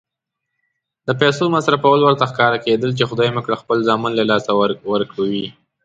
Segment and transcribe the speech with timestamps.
[1.07, 4.51] د پیسو مصرفول ورته ښکارېدل چې خدای مه کړه خپل زامن له لاسه
[4.93, 5.47] ورکوي.